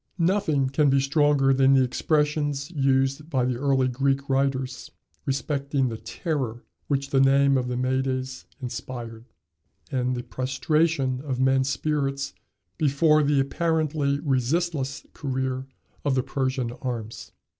Nothing 0.17 0.67
can 0.71 0.89
be 0.89 0.99
stronger 0.99 1.53
than 1.53 1.75
the 1.75 1.83
expressions 1.83 2.71
used 2.71 3.29
by 3.29 3.45
the 3.45 3.55
early 3.57 3.87
Greek 3.87 4.27
writers 4.29 4.89
respecting 5.27 5.89
the 5.89 5.97
terror 5.97 6.63
which 6.87 7.11
the 7.11 7.19
name 7.19 7.55
of 7.55 7.67
the 7.67 7.77
Medes 7.77 8.47
inspired, 8.59 9.25
and 9.91 10.15
the 10.15 10.23
prostration 10.23 11.21
of 11.23 11.39
men's 11.39 11.69
spirits 11.69 12.33
before 12.79 13.21
the 13.21 13.39
apparently 13.39 14.19
resistless 14.21 15.05
career 15.13 15.67
of 16.03 16.15
the 16.15 16.23
Persian 16.23 16.71
arms. 16.81 17.31